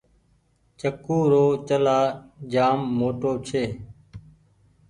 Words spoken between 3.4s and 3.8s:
ڇي۔